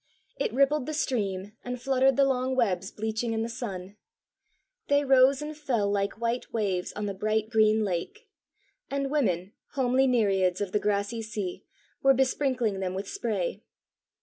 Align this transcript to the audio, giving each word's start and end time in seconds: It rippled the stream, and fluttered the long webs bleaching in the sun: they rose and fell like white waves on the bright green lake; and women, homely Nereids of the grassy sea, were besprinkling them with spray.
It 0.37 0.51
rippled 0.51 0.87
the 0.87 0.95
stream, 0.95 1.51
and 1.63 1.79
fluttered 1.79 2.15
the 2.15 2.25
long 2.25 2.55
webs 2.55 2.89
bleaching 2.89 3.33
in 3.33 3.43
the 3.43 3.47
sun: 3.49 3.97
they 4.87 5.05
rose 5.05 5.43
and 5.43 5.55
fell 5.55 5.91
like 5.91 6.19
white 6.19 6.51
waves 6.51 6.91
on 6.93 7.05
the 7.05 7.13
bright 7.13 7.51
green 7.51 7.83
lake; 7.85 8.27
and 8.89 9.11
women, 9.11 9.53
homely 9.73 10.07
Nereids 10.07 10.59
of 10.59 10.71
the 10.71 10.79
grassy 10.79 11.21
sea, 11.21 11.65
were 12.01 12.15
besprinkling 12.15 12.79
them 12.79 12.95
with 12.95 13.07
spray. 13.07 13.61